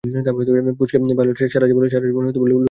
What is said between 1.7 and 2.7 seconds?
লুকিয়ে থাকতে পারবো না।